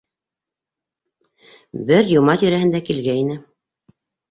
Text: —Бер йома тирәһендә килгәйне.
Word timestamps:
—Бер 1.93 2.11
йома 2.15 2.37
тирәһендә 2.45 2.83
килгәйне. 2.91 3.39